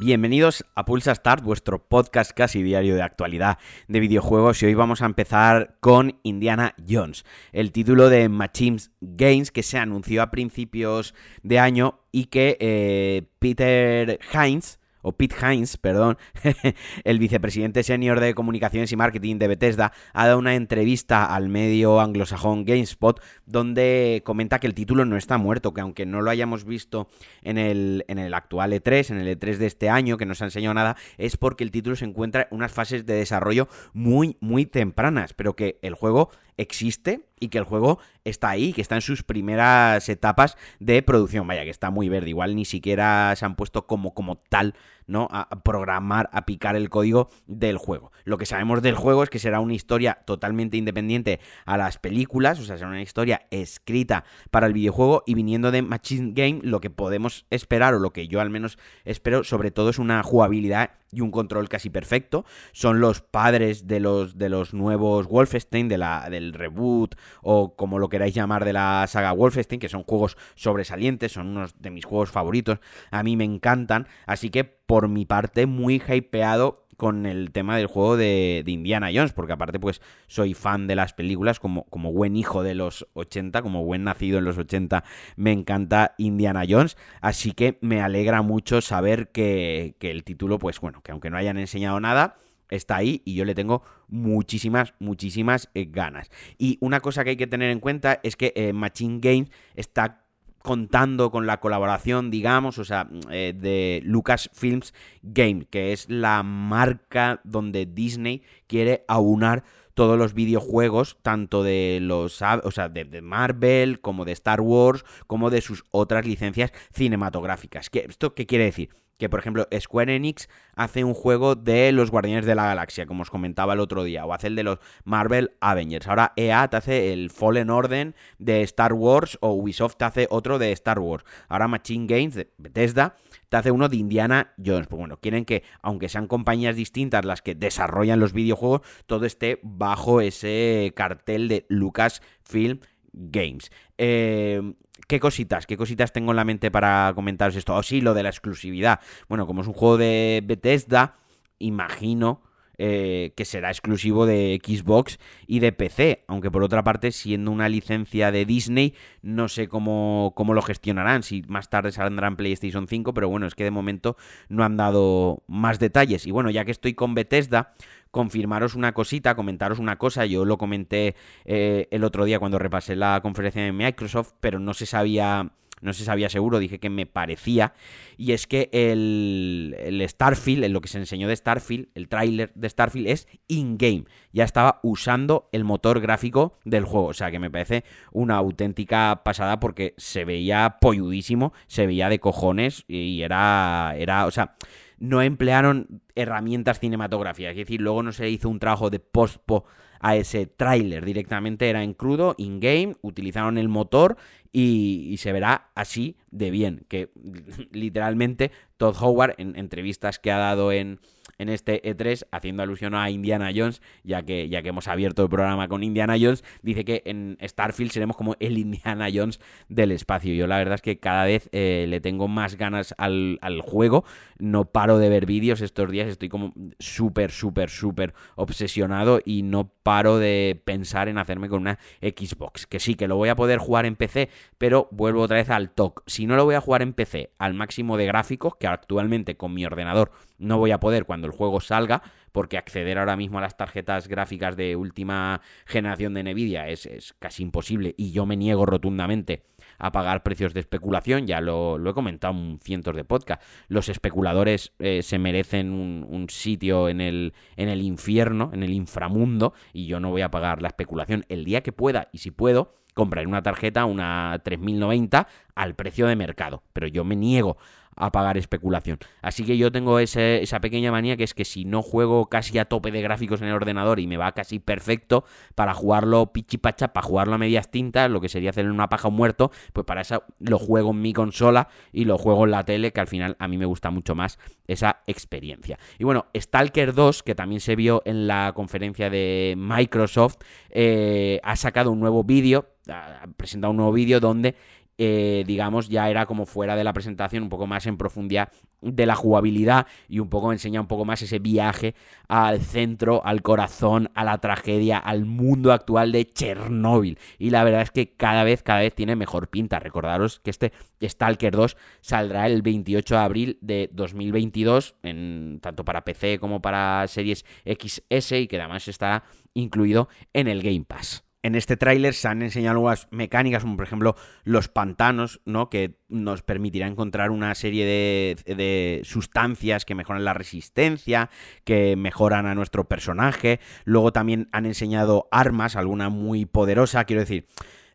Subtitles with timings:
[0.00, 5.02] Bienvenidos a Pulsa Start, vuestro podcast casi diario de actualidad de videojuegos y hoy vamos
[5.02, 11.14] a empezar con Indiana Jones, el título de Machines Games que se anunció a principios
[11.42, 16.18] de año y que eh, Peter Hines, o Pete Hines, perdón,
[17.04, 22.00] el vicepresidente senior de comunicaciones y marketing de Bethesda, ha dado una entrevista al medio
[22.00, 26.64] anglosajón GameSpot donde comenta que el título no está muerto, que aunque no lo hayamos
[26.64, 27.08] visto
[27.42, 30.44] en el, en el actual E3, en el E3 de este año, que no se
[30.44, 34.36] ha enseñado nada, es porque el título se encuentra en unas fases de desarrollo muy,
[34.40, 38.94] muy tempranas, pero que el juego existe y que el juego está ahí, que está
[38.94, 41.46] en sus primeras etapas de producción.
[41.46, 42.30] Vaya, que está muy verde.
[42.30, 44.74] Igual ni siquiera se han puesto como, como tal,
[45.10, 45.28] ¿no?
[45.30, 48.12] A programar, a picar el código del juego.
[48.24, 52.60] Lo que sabemos del juego es que será una historia totalmente independiente a las películas,
[52.60, 56.80] o sea, será una historia escrita para el videojuego y viniendo de Machine Game, lo
[56.80, 60.92] que podemos esperar, o lo que yo al menos espero, sobre todo es una jugabilidad
[61.12, 62.44] y un control casi perfecto.
[62.72, 67.98] Son los padres de los, de los nuevos Wolfenstein, de la, del reboot o como
[67.98, 72.04] lo queráis llamar de la saga Wolfenstein, que son juegos sobresalientes, son unos de mis
[72.04, 72.78] juegos favoritos.
[73.10, 77.86] A mí me encantan, así que por mi parte muy hypeado con el tema del
[77.86, 82.34] juego de, Indiana Jones, porque aparte pues soy fan de las películas, como, como buen
[82.34, 85.04] hijo de los 80, como buen nacido en los 80,
[85.36, 91.02] me encanta Indiana Jones, así que me alegra mucho saber que, el título, pues bueno,
[91.02, 92.38] que aunque no hayan enseñado nada,
[92.68, 96.32] está ahí y yo le tengo muchísimas, muchísimas eh, ganas.
[96.58, 100.24] Y una cosa que hay que tener en cuenta es que eh, Machine Games está
[100.62, 107.40] contando con la colaboración, digamos, o sea, eh, de Lucasfilms Game, que es la marca
[107.44, 114.24] donde Disney quiere aunar todos los videojuegos, tanto de los, o sea, de, Marvel, como
[114.24, 117.90] de Star Wars, como de sus otras licencias cinematográficas.
[117.90, 118.99] ¿Qué, ¿Esto qué quiere decir?
[119.18, 123.22] Que por ejemplo Square Enix hace un juego de los Guardianes de la Galaxia, como
[123.22, 126.08] os comentaba el otro día, o hace el de los Marvel Avengers.
[126.08, 130.58] Ahora EA te hace el Fallen Order de Star Wars o Ubisoft te hace otro
[130.58, 131.24] de Star Wars.
[131.48, 133.16] Ahora Machine Games de Bethesda
[133.48, 134.86] te hace uno de Indiana Jones.
[134.86, 139.60] Pues bueno, quieren que, aunque sean compañías distintas las que desarrollan los videojuegos, todo esté
[139.62, 142.80] bajo ese cartel de Lucasfilm
[143.12, 143.70] Games.
[143.98, 144.74] Eh,
[145.08, 145.66] ¿Qué cositas?
[145.66, 147.74] ¿Qué cositas tengo en la mente para comentaros esto?
[147.74, 149.00] Oh, sí, lo de la exclusividad.
[149.28, 151.16] Bueno, como es un juego de Bethesda,
[151.58, 152.42] imagino
[152.82, 156.24] eh, que será exclusivo de Xbox y de PC.
[156.28, 161.22] Aunque por otra parte, siendo una licencia de Disney, no sé cómo, cómo lo gestionarán.
[161.22, 164.16] Si más tarde saldrá en PlayStation 5, pero bueno, es que de momento
[164.48, 166.26] no han dado más detalles.
[166.26, 167.74] Y bueno, ya que estoy con Bethesda,
[168.10, 170.24] confirmaros una cosita, comentaros una cosa.
[170.24, 174.72] Yo lo comenté eh, el otro día cuando repasé la conferencia de Microsoft, pero no
[174.72, 177.72] se sabía no se sabía seguro, dije que me parecía,
[178.16, 182.52] y es que el, el Starfield, en lo que se enseñó de Starfield, el tráiler
[182.54, 187.38] de Starfield es in-game, ya estaba usando el motor gráfico del juego, o sea que
[187.38, 193.94] me parece una auténtica pasada porque se veía polludísimo, se veía de cojones y era,
[193.96, 194.56] era, o sea
[195.00, 199.64] no emplearon herramientas cinematográficas, es decir, luego no se hizo un trabajo de post-po
[199.98, 204.16] a ese tráiler, directamente era en crudo, in-game, utilizaron el motor
[204.52, 207.10] y, se verá así de bien, que
[207.72, 211.00] literalmente Todd Howard en entrevistas que ha dado en
[211.40, 215.30] en este E3, haciendo alusión a Indiana Jones, ya que, ya que hemos abierto el
[215.30, 219.40] programa con Indiana Jones, dice que en Starfield seremos como el Indiana Jones
[219.70, 220.34] del espacio.
[220.34, 224.04] Yo la verdad es que cada vez eh, le tengo más ganas al, al, juego,
[224.38, 229.72] no paro de ver vídeos estos días, estoy como súper, súper, súper obsesionado y no
[229.82, 233.58] paro de pensar en hacerme con una Xbox, que sí, que lo voy a poder
[233.58, 234.28] jugar en PC,
[234.58, 236.02] pero vuelvo otra vez al TOC.
[236.06, 239.54] Si no lo voy a jugar en PC al máximo de gráficos, que actualmente con
[239.54, 242.02] mi ordenador no voy a poder cuando el juego salga,
[242.32, 247.42] porque acceder ahora mismo a las tarjetas gráficas de última generación de Nvidia es, casi
[247.42, 249.44] imposible y yo me niego rotundamente
[249.78, 253.46] a pagar precios de especulación, ya lo, he comentado en cientos de podcasts.
[253.68, 258.72] Los especuladores eh, se merecen un, un, sitio en el, en el infierno, en el
[258.72, 262.30] inframundo, y yo no voy a pagar la especulación el día que pueda, y si
[262.30, 266.62] puedo, compraré una tarjeta, una 3090, al precio de mercado.
[266.72, 267.56] Pero yo me niego
[267.96, 268.98] a pagar especulación.
[269.22, 272.64] Así que yo tengo esa pequeña manía que es que si no juego casi a
[272.64, 277.06] tope de gráficos en el ordenador y me va casi perfecto para jugarlo pichipacha, para
[277.06, 280.58] jugarlo a medias tintas, lo que sería hacer una paja muerto, pues para eso lo
[280.58, 283.58] juego en mi consola y lo juego en la tele, que al final a mí
[283.58, 285.78] me gusta mucho más esa experiencia.
[285.98, 290.36] Y bueno, Stalker 2, que también se vio en la conferencia de Microsoft,
[290.70, 294.54] eh, ha sacado un nuevo vídeo, ha presentado un nuevo vídeo donde
[295.02, 298.52] eh, digamos, ya era como fuera de la presentación, un poco más en profundidad
[298.82, 301.94] de la jugabilidad y un poco enseña un poco más ese viaje
[302.28, 307.18] al centro, al corazón, a la tragedia, al mundo actual de Chernóbil.
[307.38, 309.78] Y la verdad es que cada vez, cada vez tiene mejor pinta.
[309.78, 316.04] Recordaros que este Stalker 2 saldrá el 28 de abril de 2022, en, tanto para
[316.04, 319.24] PC como para series XS y que además estará
[319.54, 321.29] incluido en el Game Pass.
[321.42, 324.14] En este tráiler se han enseñado algunas mecánicas, como por ejemplo
[324.44, 325.70] los pantanos, ¿no?
[325.70, 331.30] Que nos permitirá encontrar una serie de, de, sustancias que mejoran la resistencia,
[331.64, 333.58] que mejoran a nuestro personaje.
[333.84, 337.46] Luego también han enseñado armas, alguna muy poderosa, quiero decir.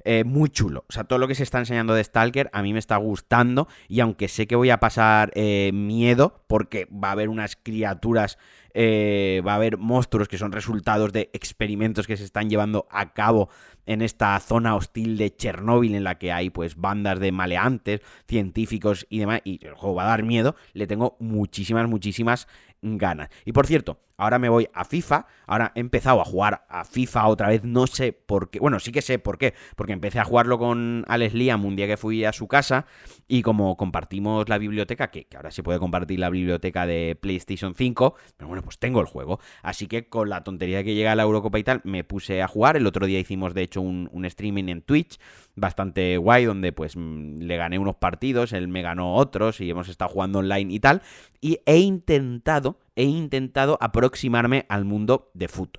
[0.06, 0.86] Eh, muy chulo.
[0.88, 3.68] O sea, todo lo que se está enseñando de Stalker a mí me está gustando.
[3.88, 8.38] Y aunque sé que voy a pasar eh, miedo, porque va a haber unas criaturas
[8.78, 13.14] eh, va a haber monstruos que son resultados de experimentos que se están llevando a
[13.14, 13.50] cabo
[13.86, 19.08] en esta zona hostil de Chernóbil en la que hay pues bandas de maleantes, científicos
[19.10, 22.50] y demás, y el juego va a dar miedo, le tengo muchísimas, muchísimas
[22.82, 23.30] ganas.
[23.46, 27.28] Y por cierto, ahora me voy a FIFA, ahora he empezado a jugar a FIFA
[27.28, 30.26] otra vez, no sé por qué, bueno, sí que sé por qué, porque empecé a
[30.26, 32.86] jugarlo con Alex Liam un día que fui a su casa
[33.28, 38.16] y como compartimos la biblioteca, que, ahora se puede compartir la biblioteca de PlayStation 5,
[38.38, 41.24] pero bueno, pues tengo el juego, así que con la tontería que llega a la
[41.24, 44.26] Eurocopa y tal, me puse a jugar, el otro día hicimos de hecho un, un
[44.26, 45.20] streaming en Twitch,
[45.56, 49.90] bastante guay, donde pues mm, le gané unos partidos, él me ganó otros y hemos
[49.90, 51.02] estado jugando online y tal,
[51.42, 55.78] y he intentado, he intentado aproximarme al mundo de foot.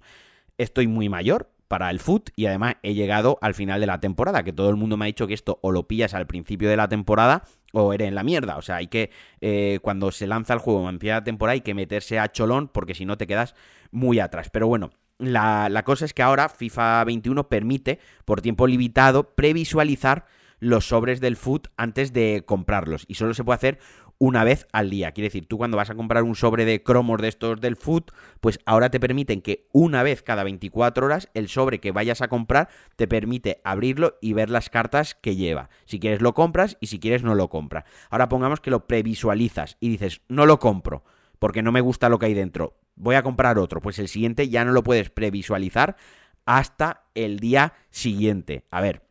[0.59, 4.45] Estoy muy mayor, para el foot y además he llegado al final de la temporada,
[4.45, 6.77] que todo el mundo me ha dicho que esto o lo pillas al principio de
[6.77, 8.57] la temporada o eres en la mierda.
[8.57, 9.11] O sea, hay que,
[9.41, 12.95] eh, cuando se lanza el juego en la temporada, hay que meterse a cholón porque
[12.95, 13.55] si no te quedas
[13.91, 14.49] muy atrás.
[14.51, 20.27] Pero bueno, la, la, cosa es que ahora FIFA 21 permite, por tiempo limitado, previsualizar
[20.59, 23.05] los sobres del foot antes de comprarlos.
[23.09, 23.79] Y solo se puede hacer
[24.19, 25.13] una vez al día.
[25.13, 28.13] Quiere decir, tú cuando vas a comprar un sobre de cromos de estos del foot,
[28.41, 32.29] pues ahora te permiten que una vez cada 24 horas el sobre que vayas a
[32.29, 35.69] comprar te permite abrirlo y ver las cartas que lleva.
[35.85, 37.85] Si quieres lo compras y si quieres no lo compras.
[38.11, 41.05] Ahora pongamos que lo previsualizas y dices, no lo compro
[41.39, 42.79] porque no me gusta lo que hay dentro.
[42.95, 43.81] Voy a comprar otro.
[43.81, 45.97] Pues el siguiente ya no lo puedes previsualizar
[46.45, 48.65] hasta el día siguiente.
[48.71, 49.03] A ver,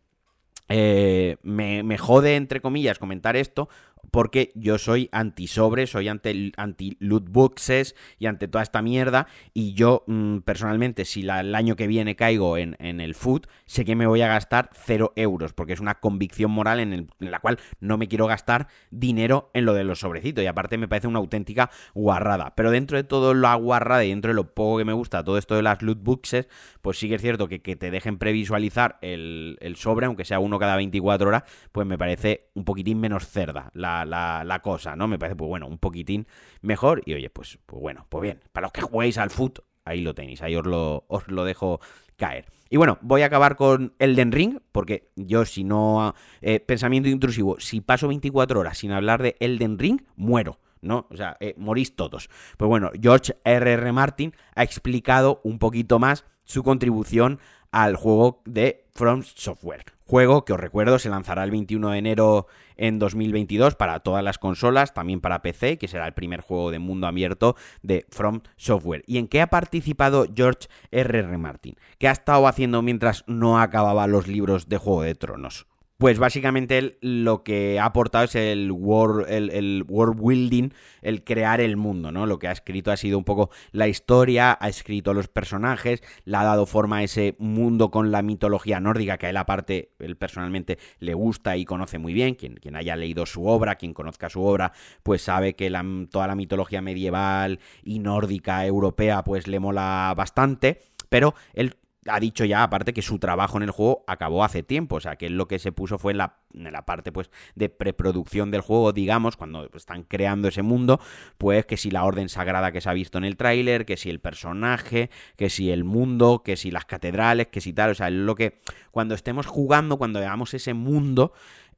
[0.68, 3.70] eh, me, jode, entre comillas, comentar esto,
[4.16, 9.28] porque yo soy anti-sobre, soy anti-loot boxes y ante toda esta mierda.
[9.54, 13.42] Y yo, mm, personalmente, si la, el año que viene caigo en, en, el food,
[13.66, 17.40] sé que me voy a gastar cero euros, porque es una convicción moral en, la
[17.40, 20.46] cual no me quiero gastar dinero en lo de los sobrecitos.
[20.46, 22.56] Y aparte me parece una auténtica guarrada.
[22.56, 25.38] Pero dentro de todo lo guarrada y dentro de lo poco que me gusta todo
[25.38, 26.48] esto de las loot boxes,
[26.82, 30.40] pues sí que es cierto que, que te dejen previsualizar el, el sobre, aunque sea
[30.40, 33.72] uno cada 24 horas, pues me parece un poquitín menos cerda
[34.06, 35.08] la cosa, ¿no?
[35.08, 36.28] Me parece, pues bueno, un poquitín
[36.62, 37.02] mejor.
[37.06, 40.14] Y oye, pues, pues bueno, pues bien, para los que juguéis al foot, ahí lo
[40.14, 41.80] tenéis, ahí os lo, os lo dejo
[42.18, 42.46] caer.
[42.70, 46.16] Y bueno, voy a acabar con Elden Ring, porque yo si no...
[46.42, 50.60] Eh, pensamiento intrusivo, si paso 24 horas sin hablar de Elden Ring, muero.
[50.82, 51.08] ¿no?
[51.10, 52.30] O sea, eh, morís todos.
[52.58, 53.74] Pues bueno, George R.R.
[53.74, 53.92] R.
[53.92, 57.40] Martin ha explicado un poquito más su contribución
[57.72, 59.84] al juego de From Software.
[60.06, 62.48] Juego que os recuerdo se lanzará el 21 de enero
[62.78, 66.80] en 2022 para todas las consolas, también para PC, que será el primer juego de
[66.80, 69.04] mundo abierto de From Software.
[69.06, 71.28] ¿Y en qué ha participado George R.R.
[71.28, 71.38] R.
[71.38, 71.76] Martin?
[72.00, 75.68] ¿Qué ha estado haciendo mientras no acababa los libros de Juego de Tronos?
[75.98, 80.72] Pues básicamente él lo que ha aportado es el world, el, world building,
[81.02, 82.26] el crear el mundo, ¿no?
[82.26, 86.36] Lo que ha escrito ha sido un poco la historia, ha escrito los personajes, le
[86.36, 90.18] ha dado forma a ese mundo con la mitología nórdica que a él aparte, él
[90.18, 92.36] personalmente le gusta y conoce muy bien.
[92.36, 96.28] Quien, quien haya leído su obra, quien conozca su obra, pues sabe que la, toda
[96.28, 100.82] la mitología medieval y nórdica europea pues le mola bastante.
[101.08, 101.76] Pero él
[102.08, 104.98] ha dicho ya, aparte, que su trabajo en el juego acabó hace tiempo.
[104.98, 107.70] O sea, que lo que se puso fue en la, en la parte, pues, de
[107.70, 111.00] preproducción del juego, digamos, cuando están creando ese mundo,
[111.38, 114.10] pues que si la orden sagrada que se ha visto en el tráiler, que si
[114.10, 117.92] el personaje, que si el mundo, que si las catedrales, que si tal.
[117.92, 118.60] O sea, lo que
[118.92, 121.34] cuando estemos jugando, cuando veamos ese mundo,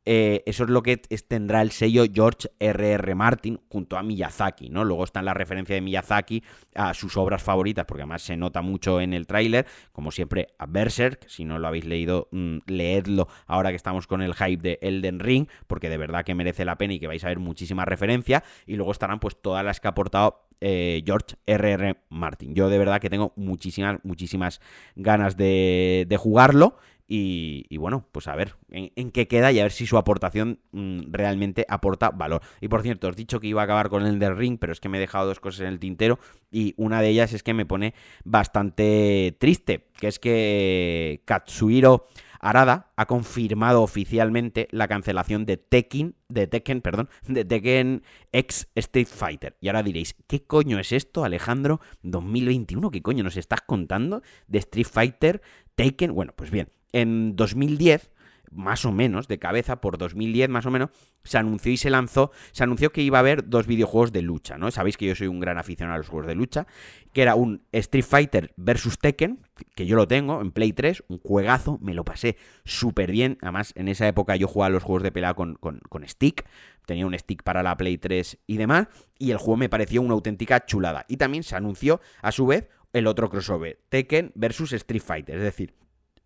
[0.10, 3.14] eh, eso es lo que tendrá el sello George R.R.
[3.14, 4.86] Martin junto a Miyazaki, ¿no?
[4.86, 6.44] Luego está la referencia de Miyazaki
[6.76, 10.66] a sus obras favoritas, porque además se nota mucho en el tráiler, como siempre a
[10.66, 14.80] Berserk, si no lo habéis leído, mm, leedlo ahora que estamos con el hype de
[14.82, 17.84] Elden Ring, porque de verdad que merece la pena y que vais a ver muchísima
[17.84, 21.98] referencia, y luego estarán pues todas las que ha aportado eh, George R.R.
[22.12, 22.56] Martin.
[22.56, 24.62] Yo de verdad que tengo muchísimas, muchísimas
[24.96, 26.78] ganas de jugarlo.
[27.10, 31.12] Y, bueno, pues a ver en, qué queda y a ver si su aportación mm,
[31.12, 32.42] realmente aporta valor.
[32.60, 34.74] Y por cierto, os he dicho que iba a acabar con el del ring, pero
[34.74, 36.20] es que me he dejado dos cosas en el tintero
[36.52, 37.94] y una de ellas es que me pone
[38.26, 42.08] bastante triste, que es que Katsuhiro
[42.40, 49.08] Arada ha confirmado oficialmente la cancelación de Tekken, de Tekken, perdón, de Tekken X Street
[49.08, 49.58] Fighter.
[49.62, 51.80] Y ahora diréis, ¿qué coño es esto, Alejandro?
[52.04, 55.42] 2021, ¿qué coño nos estás contando de Street Fighter
[55.76, 56.14] Taken?
[56.14, 56.70] Bueno, pues bien,
[57.01, 58.12] en 2010
[58.51, 60.89] más o menos, de cabeza, por 2010 más o menos,
[61.24, 64.58] se anunció y se lanzó, se anunció que iba a haber dos videojuegos de lucha,
[64.58, 64.72] ¿no?
[64.72, 66.66] Sabéis que yo soy un gran aficionado a los juegos de lucha,
[67.13, 69.39] que era un Street Fighter versus Tekken,
[69.75, 73.74] que yo lo tengo en Play 3, un juegazo, me lo pasé súper bien, además
[73.75, 76.46] en esa época yo jugaba los juegos de pelea con, con, con stick,
[76.86, 78.88] tenía un stick para la Play 3 y demás,
[79.20, 81.06] y el juego me pareció una auténtica chulada.
[81.10, 85.44] Y también se anunció, a su vez, el otro crossover, Tekken versus Street Fighter, es
[85.44, 85.75] decir,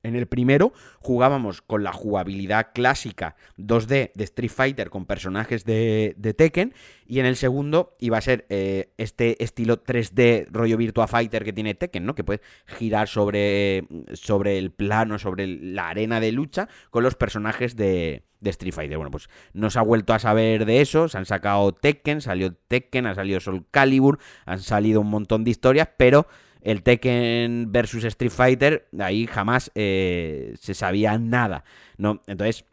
[0.03, 6.15] en el primero jugábamos con la jugabilidad clásica 2D de Street Fighter con personajes de,
[6.38, 6.74] Tekken
[7.05, 11.53] y en el segundo iba a ser eh, este estilo 3D rollo Virtua Fighter que
[11.53, 12.15] tiene Tekken, ¿no?
[12.15, 17.75] Que puede girar sobre, sobre el plano, sobre la arena de lucha con los personajes
[17.75, 18.98] de, de Street Fighter.
[18.98, 22.53] Bueno, pues no se ha vuelto a saber de eso, se han sacado Tekken, salió
[22.53, 26.27] Tekken, ha salido Soul Calibur, han salido un montón de historias, pero
[26.61, 31.63] el Tekken versus Street Fighter, ahí jamás eh, se sabía nada,
[31.97, 32.21] ¿no?
[32.27, 32.65] Entonces,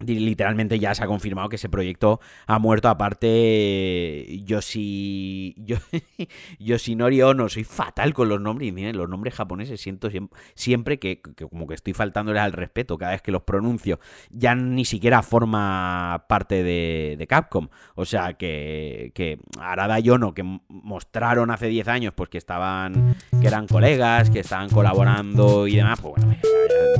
[0.00, 2.88] literalmente ya se ha confirmado que ese proyecto ha muerto.
[2.88, 5.54] Aparte, yo si.
[5.58, 5.76] Yo,
[6.58, 8.68] Yoshinori Ono, soy fatal con los nombres.
[8.68, 10.08] Y miren, los nombres japoneses siento
[10.54, 13.98] siempre que, como que estoy faltándoles al respeto cada vez que los pronuncio.
[14.30, 17.68] Ya ni siquiera forma parte de, Capcom.
[17.94, 23.16] O sea que, que Arada y Ono, que mostraron hace 10 años, pues que estaban.
[23.40, 26.42] que eran colegas, que estaban colaborando y demás, pues bueno,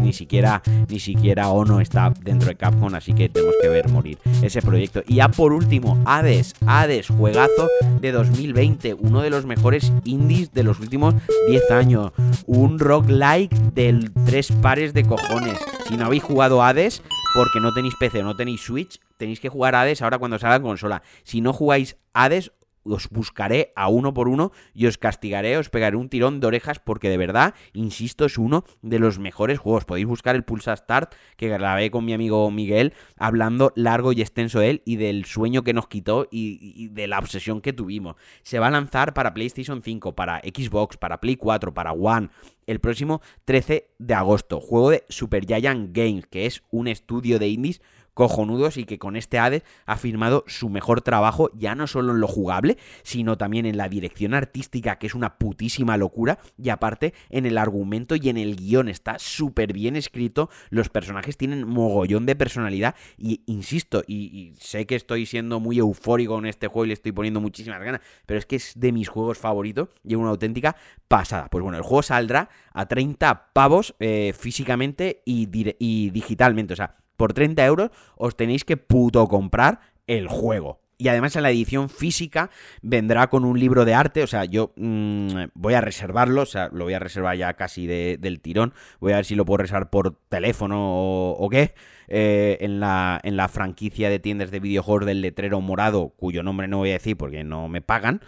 [0.01, 4.19] ni siquiera, ni siquiera Ono está dentro de Capcom, así que tenemos que ver morir
[4.43, 5.03] ese proyecto.
[5.07, 7.69] Y ya por último, Hades, Hades, juegazo
[8.00, 11.14] de 2020, uno de los mejores indies de los últimos
[11.49, 12.12] 10 años,
[12.47, 15.59] un roguelike del tres pares de cojones.
[15.88, 17.03] Si no habéis jugado Hades,
[17.35, 20.57] porque no tenéis PC o no tenéis Switch, tenéis que jugar Hades ahora cuando salga
[20.57, 21.03] en consola.
[21.23, 22.53] Si no jugáis Hades,
[22.85, 26.79] os buscaré a uno por uno y os castigaré, os pegaré un tirón de orejas
[26.79, 29.85] porque de verdad, insisto, es uno de los mejores juegos.
[29.85, 34.61] Podéis buscar el Pulsa Start que grabé con mi amigo Miguel hablando largo y extenso
[34.61, 38.17] de él y del sueño que nos quitó y, de la obsesión que tuvimos.
[38.43, 42.29] Se va a lanzar para PlayStation 5, para Xbox, para Play 4, para One,
[42.67, 44.61] el próximo 13 de agosto.
[44.61, 47.81] Juego de Super Giant Games, que es un estudio de indies
[48.14, 52.21] cojonudos y que con este Hades ha firmado su mejor trabajo, ya no solo en
[52.21, 57.12] lo jugable, sino también en la dirección artística, que es una putísima locura, y aparte
[57.30, 58.88] en el argumento y en el guion.
[58.88, 64.94] Está súper bien escrito, los personajes tienen mogollón de personalidad, y insisto, y, sé que
[64.94, 68.47] estoy siendo muy eufórico en este juego y le estoy poniendo muchísimas ganas, pero es
[68.47, 70.76] que es de mis juegos favoritos y una auténtica
[71.09, 71.49] pasada.
[71.50, 76.97] Pues bueno, el juego saldrá a 30 pavos eh, físicamente y, y digitalmente, o sea,
[77.16, 80.80] por 30 euros os tenéis que puto comprar el juego.
[80.97, 84.73] Y además en la edición física vendrá con un libro de arte, o sea, yo
[84.76, 89.12] mm, voy a reservarlo, o sea, lo voy a reservar ya casi del tirón, voy
[89.12, 91.75] a ver si lo puedo reservar por teléfono o, qué,
[92.09, 96.69] eh, en, la, en la franquicia de tiendas de videojuegos del letrero morado, cuyo nombre
[96.69, 98.21] no voy a decir porque no me pagan,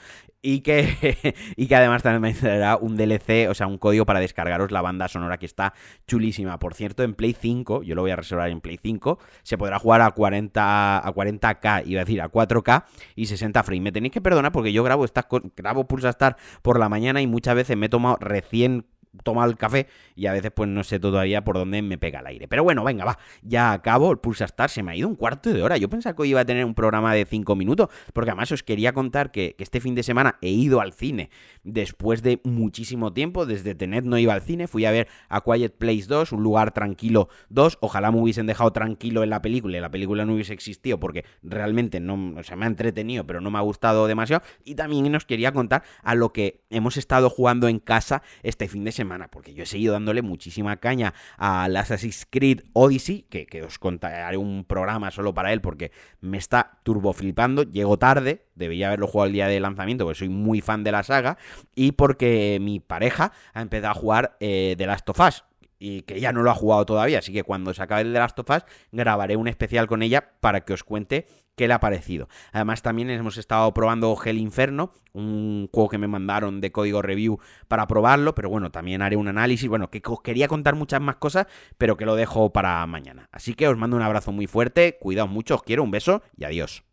[0.46, 4.20] y que, y que además también me traerá un DLC, o sea, un código para
[4.20, 5.74] descargaros la banda sonora que está
[6.06, 6.58] chulísima.
[6.58, 9.78] Por cierto, en Play 5, yo lo voy a reservar en Play 5, se podrá
[9.78, 12.84] jugar a 40 a 40k, iba a decir a 4k
[13.16, 13.82] y 60 frames.
[13.82, 17.26] Me tenéis que perdonar porque yo grabo estas grabo Pulsa Star por la mañana y
[17.26, 18.86] muchas veces me he tomado recién
[19.22, 22.26] toma el café y a veces pues no sé todavía por dónde me pega el
[22.26, 22.48] aire.
[22.48, 25.52] Pero bueno, venga, va, ya acabo, el Pulsa Star se me ha ido un cuarto
[25.52, 25.76] de hora.
[25.76, 28.62] Yo pensaba que hoy iba a tener un programa de 5 minutos, porque además os
[28.62, 31.30] quería contar que, este fin de semana he ido al cine
[31.64, 35.76] después de muchísimo tiempo, desde Tenet no iba al cine, fui a ver A Quiet
[35.76, 39.80] Place 2, un lugar tranquilo 2, ojalá me hubiesen dejado tranquilo en la película y
[39.80, 43.58] la película no hubiese existido porque realmente no, o me ha entretenido, pero no me
[43.58, 44.44] ha gustado demasiado.
[44.64, 48.84] Y también os quería contar a lo que hemos estado jugando en casa este fin
[48.84, 53.62] de semana porque yo he seguido dándole muchísima caña al Assassin's Creed Odyssey, que, que
[53.62, 57.62] os contaré un programa solo para él porque me está turbo flipando.
[57.62, 61.02] Llego tarde, debía haberlo jugado el día de lanzamiento, porque soy muy fan de la
[61.02, 61.38] saga,
[61.74, 65.44] y porque mi pareja ha empezado a jugar eh, The Last of Us
[65.78, 68.18] y que ya no lo ha jugado todavía, así que cuando se acabe el The
[68.18, 71.80] Last of Us grabaré un especial con ella para que os cuente qué le ha
[71.80, 72.28] parecido.
[72.52, 77.40] Además, también hemos estado probando Hell Inferno, un juego que me mandaron de código review
[77.66, 79.68] para probarlo, pero bueno, también haré un análisis.
[79.68, 81.46] Bueno, que os quería contar muchas más cosas,
[81.78, 83.28] pero que lo dejo para mañana.
[83.32, 86.44] Así que os mando un abrazo muy fuerte, cuidaos mucho, os quiero, un beso y
[86.44, 86.84] adiós.